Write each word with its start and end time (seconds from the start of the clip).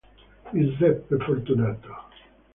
Giuseppe 0.53 1.19
Fortunato 1.19 1.93